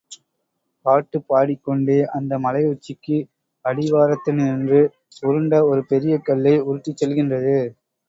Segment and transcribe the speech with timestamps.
[0.85, 3.19] பாட்டுப் பாடிக்கொண்டே அந்த மலை உச்சிக்கு
[3.65, 4.81] அடிவாரத்தினின்று,
[5.23, 7.57] உருண்ட ஒரு பெரிய கல்லை உருட்டிச் செல்கின்றது.